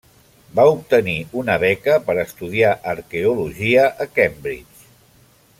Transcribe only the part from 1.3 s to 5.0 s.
una beca per estudiar Arqueologia a Cambridge.